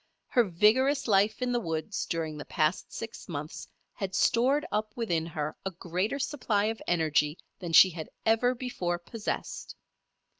Her 0.29 0.43
vigorous 0.45 1.07
life 1.07 1.43
in 1.43 1.51
the 1.51 1.59
woods 1.59 2.07
during 2.07 2.35
the 2.39 2.45
past 2.45 2.91
six 2.91 3.29
months 3.29 3.67
had 3.93 4.15
stored 4.15 4.65
up 4.71 4.93
within 4.97 5.27
her 5.27 5.55
a 5.63 5.69
greater 5.69 6.17
supply 6.17 6.65
of 6.73 6.81
energy 6.87 7.37
than 7.59 7.71
she 7.73 7.91
had 7.91 8.09
ever 8.25 8.55
before 8.55 8.97
possessed. 8.97 9.75